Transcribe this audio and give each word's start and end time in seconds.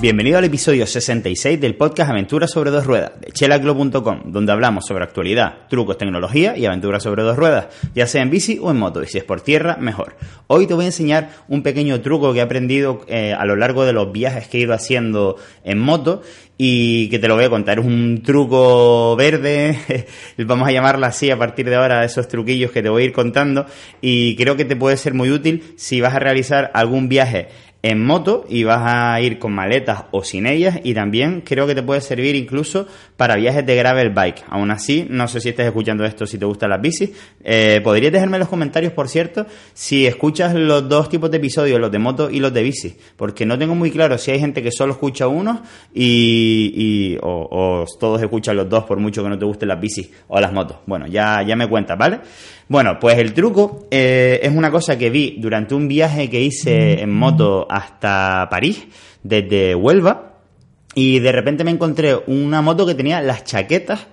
Bienvenido 0.00 0.38
al 0.38 0.44
episodio 0.44 0.86
66 0.86 1.60
del 1.60 1.74
podcast 1.74 2.08
Aventuras 2.08 2.50
sobre 2.50 2.70
dos 2.70 2.86
ruedas 2.86 3.20
de 3.20 3.32
chelaclo.com, 3.32 4.32
donde 4.32 4.50
hablamos 4.50 4.86
sobre 4.86 5.04
actualidad, 5.04 5.68
trucos, 5.68 5.98
tecnología 5.98 6.56
y 6.56 6.64
aventuras 6.64 7.02
sobre 7.02 7.22
dos 7.22 7.36
ruedas, 7.36 7.66
ya 7.94 8.06
sea 8.06 8.22
en 8.22 8.30
bici 8.30 8.58
o 8.62 8.70
en 8.70 8.78
moto, 8.78 9.02
y 9.02 9.06
si 9.08 9.18
es 9.18 9.24
por 9.24 9.42
tierra, 9.42 9.76
mejor. 9.78 10.16
Hoy 10.46 10.66
te 10.66 10.72
voy 10.72 10.84
a 10.84 10.88
enseñar 10.88 11.32
un 11.48 11.62
pequeño 11.62 12.00
truco 12.00 12.32
que 12.32 12.38
he 12.38 12.42
aprendido 12.42 13.04
eh, 13.08 13.34
a 13.34 13.44
lo 13.44 13.56
largo 13.56 13.84
de 13.84 13.92
los 13.92 14.10
viajes 14.10 14.48
que 14.48 14.56
he 14.56 14.62
ido 14.62 14.72
haciendo 14.72 15.36
en 15.64 15.78
moto 15.78 16.22
y 16.56 17.10
que 17.10 17.18
te 17.18 17.28
lo 17.28 17.34
voy 17.34 17.44
a 17.44 17.50
contar. 17.50 17.78
Es 17.78 17.84
un 17.84 18.22
truco 18.22 19.16
verde, 19.16 20.06
vamos 20.38 20.66
a 20.66 20.72
llamarla 20.72 21.08
así 21.08 21.30
a 21.30 21.36
partir 21.36 21.68
de 21.68 21.76
ahora, 21.76 22.06
esos 22.06 22.26
truquillos 22.26 22.70
que 22.70 22.82
te 22.82 22.88
voy 22.88 23.02
a 23.02 23.04
ir 23.04 23.12
contando 23.12 23.66
y 24.00 24.34
creo 24.36 24.56
que 24.56 24.64
te 24.64 24.76
puede 24.76 24.96
ser 24.96 25.12
muy 25.12 25.30
útil 25.30 25.74
si 25.76 26.00
vas 26.00 26.14
a 26.14 26.18
realizar 26.18 26.70
algún 26.72 27.10
viaje 27.10 27.48
en 27.82 28.04
moto 28.04 28.44
y 28.48 28.64
vas 28.64 28.82
a 28.84 29.20
ir 29.20 29.38
con 29.38 29.52
maletas 29.52 30.04
o 30.10 30.22
sin 30.22 30.46
ellas 30.46 30.80
y 30.84 30.92
también 30.92 31.40
creo 31.40 31.66
que 31.66 31.74
te 31.74 31.82
puede 31.82 32.00
servir 32.00 32.36
incluso 32.36 32.86
para 33.16 33.36
viajes 33.36 33.64
de 33.64 33.74
gravel 33.74 34.10
bike. 34.10 34.44
Aún 34.48 34.70
así, 34.70 35.06
no 35.08 35.28
sé 35.28 35.40
si 35.40 35.50
estás 35.50 35.66
escuchando 35.66 36.04
esto, 36.04 36.26
si 36.26 36.38
te 36.38 36.44
gustan 36.44 36.70
las 36.70 36.80
bicis. 36.80 37.10
Eh, 37.42 37.80
podrías 37.82 38.12
dejarme 38.12 38.36
en 38.36 38.40
los 38.40 38.48
comentarios, 38.48 38.92
por 38.92 39.08
cierto, 39.08 39.46
si 39.72 40.06
escuchas 40.06 40.54
los 40.54 40.88
dos 40.88 41.08
tipos 41.08 41.30
de 41.30 41.38
episodios, 41.38 41.80
los 41.80 41.90
de 41.90 41.98
moto 41.98 42.30
y 42.30 42.40
los 42.40 42.52
de 42.52 42.62
bici, 42.62 42.96
porque 43.16 43.46
no 43.46 43.58
tengo 43.58 43.74
muy 43.74 43.90
claro 43.90 44.18
si 44.18 44.30
hay 44.30 44.40
gente 44.40 44.62
que 44.62 44.70
solo 44.70 44.92
escucha 44.92 45.26
uno 45.26 45.62
y, 45.94 47.16
o, 47.22 47.86
todos 47.98 48.20
escuchan 48.20 48.56
los 48.56 48.68
dos 48.68 48.84
por 48.84 48.98
mucho 48.98 49.22
que 49.22 49.28
no 49.28 49.38
te 49.38 49.44
gusten 49.44 49.68
las 49.68 49.80
bicis 49.80 50.10
o 50.28 50.38
las 50.38 50.52
motos. 50.52 50.78
Bueno, 50.86 51.06
ya, 51.06 51.42
ya 51.42 51.56
me 51.56 51.68
cuentas, 51.68 51.96
¿vale? 51.96 52.20
Bueno, 52.68 52.98
pues 53.00 53.18
el 53.18 53.34
truco 53.34 53.88
eh, 53.90 54.38
es 54.42 54.54
una 54.54 54.70
cosa 54.70 54.96
que 54.96 55.10
vi 55.10 55.36
durante 55.38 55.74
un 55.74 55.88
viaje 55.88 56.30
que 56.30 56.40
hice 56.40 57.02
en 57.02 57.10
moto 57.10 57.66
hasta 57.70 58.48
París, 58.50 58.86
desde 59.22 59.74
Huelva, 59.74 60.34
y 60.94 61.20
de 61.20 61.32
repente 61.32 61.64
me 61.64 61.70
encontré 61.70 62.16
una 62.26 62.62
moto 62.62 62.84
que 62.84 62.94
tenía 62.94 63.20
las 63.20 63.44
chaquetas 63.44 64.06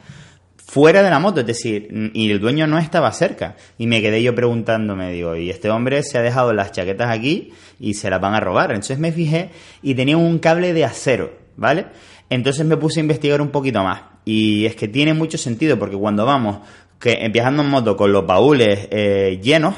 fuera 0.57 1.01
de 1.01 1.09
la 1.09 1.19
moto, 1.19 1.39
es 1.39 1.47
decir, 1.47 2.11
y 2.13 2.29
el 2.29 2.39
dueño 2.39 2.67
no 2.67 2.77
estaba 2.77 3.11
cerca. 3.11 3.55
Y 3.77 3.87
me 3.87 4.01
quedé 4.01 4.21
yo 4.21 4.35
preguntándome, 4.35 5.11
digo, 5.11 5.35
y 5.35 5.49
este 5.49 5.69
hombre 5.69 6.03
se 6.03 6.17
ha 6.17 6.21
dejado 6.21 6.53
las 6.53 6.71
chaquetas 6.71 7.09
aquí 7.09 7.53
y 7.79 7.95
se 7.95 8.09
las 8.09 8.21
van 8.21 8.35
a 8.35 8.39
robar. 8.39 8.71
Entonces 8.71 8.99
me 8.99 9.11
fijé 9.11 9.49
y 9.81 9.95
tenía 9.95 10.17
un 10.17 10.39
cable 10.39 10.73
de 10.73 10.85
acero, 10.85 11.31
¿vale? 11.55 11.87
Entonces 12.29 12.65
me 12.65 12.77
puse 12.77 12.99
a 12.99 13.01
investigar 13.01 13.41
un 13.41 13.49
poquito 13.49 13.81
más. 13.81 14.01
Y 14.25 14.65
es 14.65 14.75
que 14.75 14.87
tiene 14.87 15.13
mucho 15.13 15.37
sentido 15.37 15.79
porque 15.79 15.95
cuando 15.95 16.25
vamos 16.25 16.59
que 16.99 17.29
viajando 17.31 17.63
en 17.63 17.69
moto 17.69 17.95
con 17.95 18.11
los 18.11 18.27
baúles 18.27 18.87
eh, 18.91 19.39
llenos, 19.41 19.75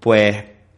pues 0.00 0.36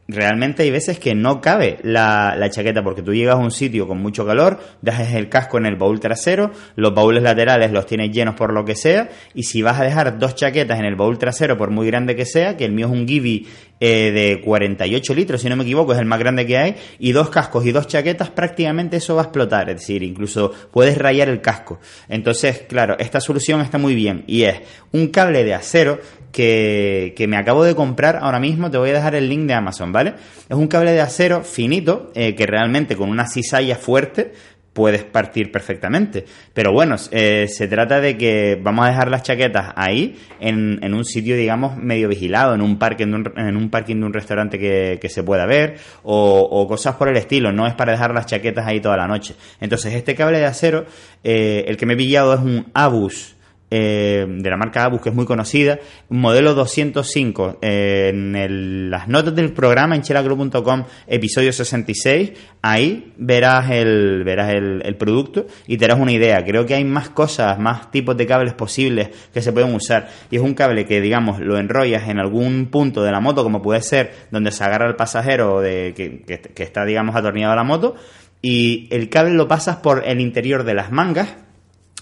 realmente 0.08 0.62
hay 0.62 0.70
veces 0.70 0.98
que 0.98 1.14
no 1.14 1.40
cabe 1.40 1.78
la, 1.82 2.34
la, 2.36 2.50
chaqueta 2.50 2.82
porque 2.82 3.02
tú 3.02 3.14
llegas 3.14 3.36
a 3.36 3.38
un 3.38 3.50
sitio 3.50 3.88
con 3.88 4.00
mucho 4.00 4.26
calor, 4.26 4.60
dejas 4.82 5.14
el 5.14 5.28
casco 5.28 5.58
en 5.58 5.66
el 5.66 5.76
baúl 5.76 6.00
trasero, 6.00 6.50
los 6.76 6.94
baúles 6.94 7.22
laterales 7.22 7.72
los 7.72 7.86
tienes 7.86 8.10
llenos 8.10 8.34
por 8.34 8.52
lo 8.52 8.64
que 8.64 8.74
sea, 8.74 9.08
y 9.34 9.44
si 9.44 9.62
vas 9.62 9.80
a 9.80 9.84
dejar 9.84 10.18
dos 10.18 10.34
chaquetas 10.34 10.78
en 10.78 10.84
el 10.84 10.96
baúl 10.96 11.18
trasero, 11.18 11.56
por 11.56 11.70
muy 11.70 11.86
grande 11.86 12.16
que 12.16 12.26
sea, 12.26 12.56
que 12.56 12.64
el 12.64 12.72
mío 12.72 12.86
es 12.86 12.92
un 12.92 13.08
Givi 13.08 13.46
eh, 13.80 14.12
de 14.12 14.40
48 14.40 15.14
litros, 15.14 15.40
si 15.40 15.48
no 15.48 15.56
me 15.56 15.64
equivoco, 15.64 15.92
es 15.92 15.98
el 15.98 16.06
más 16.06 16.18
grande 16.18 16.46
que 16.46 16.56
hay, 16.56 16.76
y 16.98 17.12
dos 17.12 17.28
cascos 17.28 17.66
y 17.66 17.72
dos 17.72 17.86
chaquetas, 17.86 18.30
prácticamente 18.30 18.98
eso 18.98 19.16
va 19.16 19.22
a 19.22 19.24
explotar, 19.24 19.68
es 19.68 19.76
decir, 19.80 20.02
incluso 20.02 20.52
puedes 20.70 20.96
rayar 20.96 21.28
el 21.28 21.40
casco. 21.40 21.80
Entonces, 22.08 22.64
claro, 22.68 22.96
esta 22.98 23.20
solución 23.20 23.60
está 23.60 23.78
muy 23.78 23.94
bien, 23.94 24.24
y 24.26 24.44
es 24.44 24.60
un 24.92 25.08
cable 25.08 25.44
de 25.44 25.54
acero 25.54 25.98
que, 26.30 27.14
que, 27.16 27.28
me 27.28 27.36
acabo 27.36 27.62
de 27.62 27.74
comprar 27.74 28.18
ahora 28.20 28.40
mismo, 28.40 28.70
te 28.70 28.78
voy 28.78 28.90
a 28.90 28.94
dejar 28.94 29.14
el 29.14 29.28
link 29.28 29.46
de 29.46 29.54
Amazon, 29.54 29.92
¿vale? 29.92 30.14
Es 30.48 30.56
un 30.56 30.66
cable 30.66 30.92
de 30.92 31.00
acero 31.00 31.42
finito 31.42 32.10
eh, 32.14 32.34
que 32.34 32.46
realmente 32.46 32.96
con 32.96 33.08
una 33.08 33.26
cizalla 33.26 33.76
fuerte 33.76 34.32
puedes 34.74 35.04
partir 35.04 35.50
perfectamente. 35.50 36.26
Pero 36.52 36.72
bueno, 36.72 36.96
eh, 37.10 37.46
se 37.48 37.68
trata 37.68 38.00
de 38.00 38.18
que 38.18 38.58
vamos 38.60 38.84
a 38.84 38.90
dejar 38.90 39.08
las 39.08 39.22
chaquetas 39.22 39.72
ahí, 39.76 40.18
en, 40.40 40.80
en 40.82 40.92
un 40.92 41.04
sitio, 41.04 41.36
digamos, 41.36 41.78
medio 41.78 42.08
vigilado, 42.08 42.54
en 42.54 42.60
un 42.60 42.78
parking 42.78 43.06
de 43.06 43.14
un, 43.14 43.32
en 43.36 43.56
un, 43.56 43.70
parking 43.70 43.96
de 43.96 44.04
un 44.04 44.12
restaurante 44.12 44.58
que, 44.58 44.98
que 45.00 45.08
se 45.08 45.22
pueda 45.22 45.46
ver, 45.46 45.78
o, 46.02 46.40
o, 46.40 46.68
cosas 46.68 46.96
por 46.96 47.08
el 47.08 47.16
estilo. 47.16 47.52
No 47.52 47.66
es 47.66 47.74
para 47.74 47.92
dejar 47.92 48.12
las 48.12 48.26
chaquetas 48.26 48.66
ahí 48.66 48.80
toda 48.80 48.96
la 48.96 49.06
noche. 49.06 49.34
Entonces, 49.60 49.94
este 49.94 50.14
cable 50.14 50.38
de 50.38 50.46
acero, 50.46 50.84
eh, 51.22 51.64
el 51.68 51.76
que 51.76 51.86
me 51.86 51.94
he 51.94 51.96
pillado 51.96 52.34
es 52.34 52.40
un 52.40 52.66
Abus 52.74 53.36
eh, 53.70 54.26
de 54.28 54.50
la 54.50 54.56
marca 54.56 54.84
Abus, 54.84 55.00
que 55.00 55.08
es 55.08 55.14
muy 55.14 55.24
conocida, 55.24 55.78
modelo 56.08 56.54
205. 56.54 57.58
Eh, 57.62 58.10
en 58.12 58.90
las 58.90 59.08
notas 59.08 59.34
del 59.34 59.52
programa 59.52 59.96
en 59.96 60.02
chelacro.com, 60.02 60.84
episodio 61.06 61.52
66, 61.52 62.32
ahí 62.62 63.12
verás 63.16 63.70
el, 63.70 64.22
verás 64.24 64.52
el, 64.54 64.96
producto 64.96 65.46
y 65.66 65.76
te 65.76 65.86
darás 65.86 66.00
una 66.00 66.12
idea. 66.12 66.44
Creo 66.44 66.66
que 66.66 66.74
hay 66.74 66.84
más 66.84 67.08
cosas, 67.08 67.58
más 67.58 67.90
tipos 67.90 68.16
de 68.16 68.26
cables 68.26 68.54
posibles 68.54 69.10
que 69.32 69.42
se 69.42 69.52
pueden 69.52 69.74
usar. 69.74 70.08
Y 70.30 70.36
es 70.36 70.42
un 70.42 70.54
cable 70.54 70.84
que, 70.84 71.00
digamos, 71.00 71.40
lo 71.40 71.58
enrollas 71.58 72.08
en 72.08 72.20
algún 72.20 72.66
punto 72.66 73.02
de 73.02 73.10
la 73.10 73.20
moto, 73.20 73.42
como 73.42 73.62
puede 73.62 73.80
ser 73.82 74.12
donde 74.30 74.52
se 74.52 74.62
agarra 74.62 74.86
el 74.86 74.94
pasajero 74.94 75.60
de, 75.60 75.94
que, 75.96 76.22
que 76.22 76.62
está, 76.62 76.84
digamos, 76.84 77.16
atornillado 77.16 77.54
a 77.54 77.56
la 77.56 77.64
moto, 77.64 77.96
y 78.40 78.88
el 78.90 79.08
cable 79.08 79.34
lo 79.34 79.48
pasas 79.48 79.76
por 79.76 80.06
el 80.06 80.20
interior 80.20 80.64
de 80.64 80.74
las 80.74 80.92
mangas 80.92 81.34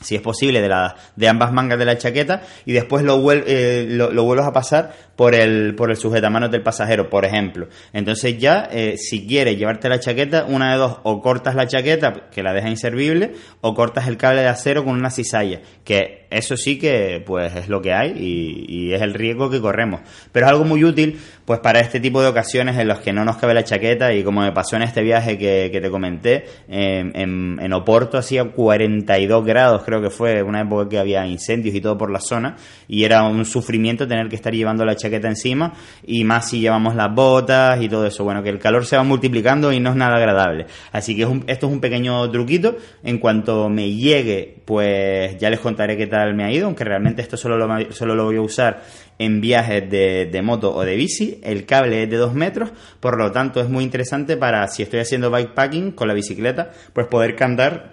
si 0.02 0.14
es 0.14 0.20
posible, 0.20 0.60
de, 0.60 0.68
la, 0.68 0.96
de 1.16 1.28
ambas 1.28 1.52
mangas 1.52 1.78
de 1.78 1.84
la 1.84 1.98
chaqueta 1.98 2.42
y 2.64 2.72
después 2.72 3.04
lo, 3.04 3.20
eh, 3.32 3.86
lo, 3.88 4.24
vuelves 4.24 4.46
a 4.46 4.52
pasar 4.52 4.92
por 5.16 5.34
el, 5.34 5.74
por 5.74 5.90
el 5.90 5.96
sujetamanos 5.96 6.50
del 6.50 6.62
pasajero, 6.62 7.08
por 7.08 7.24
ejemplo. 7.24 7.68
Entonces 7.92 8.38
ya, 8.38 8.68
eh, 8.70 8.96
si 8.96 9.26
quieres 9.26 9.58
llevarte 9.58 9.88
la 9.88 10.00
chaqueta, 10.00 10.44
una 10.48 10.72
de 10.72 10.78
dos, 10.78 10.98
o 11.02 11.20
cortas 11.20 11.54
la 11.54 11.66
chaqueta, 11.66 12.28
que 12.30 12.42
la 12.42 12.52
deja 12.52 12.68
inservible, 12.68 13.32
o 13.60 13.74
cortas 13.74 14.08
el 14.08 14.16
cable 14.16 14.42
de 14.42 14.48
acero 14.48 14.84
con 14.84 14.94
una 14.94 15.10
cizalla, 15.10 15.60
que 15.84 16.22
eso 16.32 16.56
sí 16.56 16.78
que 16.78 17.22
pues 17.24 17.54
es 17.54 17.68
lo 17.68 17.82
que 17.82 17.92
hay 17.92 18.12
y, 18.16 18.92
es 18.92 19.02
el 19.02 19.14
riesgo 19.14 19.50
que 19.50 19.60
corremos. 19.60 20.00
Pero 20.32 20.46
es 20.46 20.52
algo 20.52 20.64
muy 20.64 20.84
útil 20.84 21.18
pues 21.44 21.60
para 21.60 21.80
este 21.80 22.00
tipo 22.00 22.22
de 22.22 22.28
ocasiones 22.28 22.78
en 22.78 22.88
los 22.88 23.00
que 23.00 23.12
no 23.12 23.24
nos 23.24 23.36
cabe 23.36 23.54
la 23.54 23.64
chaqueta 23.64 24.12
y 24.12 24.22
como 24.22 24.42
me 24.42 24.52
pasó 24.52 24.76
en 24.76 24.82
este 24.82 25.02
viaje 25.02 25.38
que, 25.38 25.70
te 25.70 25.90
comenté, 25.90 26.44
en, 26.68 27.58
en 27.60 27.72
Oporto 27.72 28.18
hacía 28.18 28.44
42 28.44 29.44
grados, 29.44 29.82
creo 29.84 30.00
que 30.00 30.10
fue 30.10 30.42
una 30.42 30.60
época 30.60 30.88
que 30.88 30.98
había 30.98 31.26
incendios 31.26 31.74
y 31.74 31.80
todo 31.80 31.98
por 31.98 32.10
la 32.10 32.20
zona 32.20 32.56
y 32.88 33.04
era 33.04 33.24
un 33.24 33.44
sufrimiento 33.44 34.06
tener 34.06 34.28
que 34.28 34.36
estar 34.36 34.52
llevando 34.52 34.84
la 34.84 34.96
chaqueta 34.96 35.28
encima 35.28 35.72
y 36.04 36.24
más 36.24 36.48
si 36.48 36.60
llevamos 36.60 36.94
las 36.94 37.14
botas 37.14 37.80
y 37.80 37.88
todo 37.88 38.06
eso. 38.06 38.24
Bueno, 38.24 38.42
que 38.42 38.50
el 38.50 38.58
calor 38.58 38.86
se 38.86 38.96
va 38.96 39.02
multiplicando 39.02 39.72
y 39.72 39.80
no 39.80 39.90
es 39.90 39.96
nada 39.96 40.16
agradable. 40.16 40.66
Así 40.92 41.16
que 41.16 41.22
esto 41.46 41.66
es 41.66 41.72
un 41.72 41.80
pequeño 41.80 42.30
truquito. 42.30 42.76
En 43.02 43.18
cuanto 43.18 43.68
me 43.68 43.92
llegue, 43.92 44.56
pues 44.64 45.38
ya 45.38 45.50
les 45.50 45.60
contaré 45.60 45.96
qué 45.96 46.06
tal 46.06 46.34
me 46.34 46.44
ha 46.44 46.52
ido, 46.52 46.66
aunque 46.66 46.84
realmente 46.84 47.22
esto 47.22 47.36
solo 47.36 47.56
lo, 47.56 47.92
solo 47.92 48.14
lo 48.14 48.24
voy 48.24 48.36
a 48.36 48.42
usar 48.42 48.82
en 49.18 49.40
viajes 49.40 49.88
de, 49.88 50.26
de, 50.26 50.42
moto 50.42 50.74
o 50.74 50.82
de 50.84 50.96
bici. 50.96 51.31
El 51.42 51.66
cable 51.66 52.02
es 52.04 52.10
de 52.10 52.16
2 52.16 52.34
metros, 52.34 52.70
por 53.00 53.18
lo 53.18 53.32
tanto 53.32 53.60
es 53.60 53.68
muy 53.68 53.84
interesante 53.84 54.36
para 54.36 54.66
si 54.68 54.82
estoy 54.82 55.00
haciendo 55.00 55.30
bikepacking 55.30 55.92
con 55.92 56.08
la 56.08 56.14
bicicleta, 56.14 56.70
pues 56.92 57.06
poder 57.06 57.36
cantar 57.36 57.92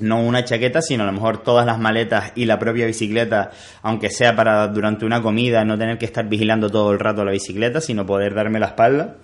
no 0.00 0.20
una 0.20 0.44
chaqueta, 0.44 0.82
sino 0.82 1.04
a 1.04 1.06
lo 1.06 1.12
mejor 1.12 1.42
todas 1.42 1.64
las 1.64 1.78
maletas 1.78 2.32
y 2.34 2.44
la 2.44 2.58
propia 2.58 2.86
bicicleta, 2.86 3.50
aunque 3.82 4.10
sea 4.10 4.36
para 4.36 4.68
durante 4.68 5.06
una 5.06 5.22
comida, 5.22 5.64
no 5.64 5.78
tener 5.78 5.98
que 5.98 6.04
estar 6.04 6.28
vigilando 6.28 6.68
todo 6.70 6.92
el 6.92 6.98
rato 6.98 7.24
la 7.24 7.32
bicicleta, 7.32 7.80
sino 7.80 8.04
poder 8.04 8.34
darme 8.34 8.60
la 8.60 8.66
espalda 8.66 9.16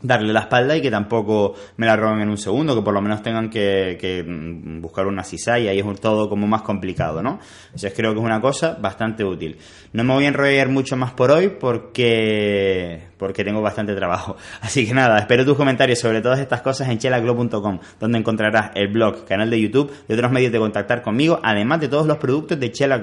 darle 0.00 0.32
la 0.32 0.40
espalda 0.40 0.76
y 0.76 0.80
que 0.80 0.90
tampoco 0.90 1.54
me 1.76 1.86
la 1.86 1.96
roben 1.96 2.20
en 2.20 2.28
un 2.28 2.38
segundo, 2.38 2.74
que 2.74 2.82
por 2.82 2.94
lo 2.94 3.00
menos 3.00 3.22
tengan 3.22 3.50
que, 3.50 4.24
mm, 4.26 4.80
buscar 4.80 5.06
una 5.06 5.24
cizalla 5.24 5.72
y 5.72 5.80
es 5.80 6.00
todo 6.00 6.28
como 6.28 6.46
más 6.46 6.62
complicado, 6.62 7.22
¿no? 7.22 7.40
Entonces 7.66 7.92
creo 7.96 8.12
que 8.12 8.20
es 8.20 8.24
una 8.24 8.40
cosa 8.40 8.76
bastante 8.80 9.24
útil. 9.24 9.58
No 9.92 10.04
me 10.04 10.14
voy 10.14 10.24
a 10.26 10.28
enrollar 10.28 10.68
mucho 10.68 10.96
más 10.96 11.12
por 11.12 11.30
hoy 11.30 11.48
porque, 11.48 13.07
porque 13.18 13.44
tengo 13.44 13.60
bastante 13.60 13.94
trabajo. 13.94 14.36
Así 14.60 14.86
que 14.86 14.94
nada, 14.94 15.18
espero 15.18 15.44
tus 15.44 15.56
comentarios 15.56 15.98
sobre 15.98 16.20
todas 16.20 16.40
estas 16.40 16.62
cosas 16.62 16.88
en 16.88 16.98
chelaglo.com, 16.98 17.80
donde 18.00 18.18
encontrarás 18.18 18.70
el 18.74 18.88
blog, 18.88 19.24
canal 19.24 19.50
de 19.50 19.60
YouTube 19.60 19.92
y 20.08 20.12
otros 20.12 20.30
medios 20.30 20.52
de 20.52 20.58
contactar 20.58 21.02
conmigo, 21.02 21.40
además 21.42 21.80
de 21.80 21.88
todos 21.88 22.06
los 22.06 22.18
productos 22.18 22.58
de 22.58 22.72
Chela 22.72 22.98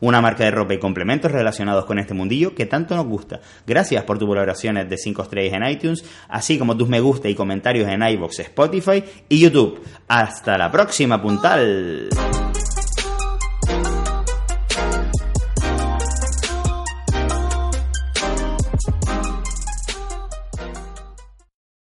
una 0.00 0.20
marca 0.20 0.44
de 0.44 0.50
ropa 0.50 0.74
y 0.74 0.78
complementos 0.78 1.30
relacionados 1.32 1.84
con 1.84 1.98
este 1.98 2.14
mundillo 2.14 2.54
que 2.54 2.66
tanto 2.66 2.94
nos 2.94 3.06
gusta. 3.06 3.40
Gracias 3.66 4.04
por 4.04 4.18
tus 4.18 4.28
valoraciones 4.28 4.88
de 4.88 4.96
5 4.96 5.22
estrellas 5.22 5.54
en 5.54 5.68
iTunes 5.68 6.04
así 6.28 6.58
como 6.58 6.76
tus 6.76 6.88
me 6.88 7.00
gusta 7.00 7.28
y 7.28 7.34
comentarios 7.34 7.88
en 7.88 8.02
iBox, 8.02 8.40
Spotify 8.40 9.02
y 9.28 9.40
YouTube. 9.40 9.80
Hasta 10.08 10.56
la 10.58 10.70
próxima, 10.70 11.20
puntal. 11.20 12.08